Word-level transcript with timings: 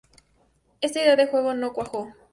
Esta 0.81 0.99
idea 0.99 1.15
de 1.15 1.27
juego 1.27 1.53
no 1.53 1.73
cuajó. 1.73 2.11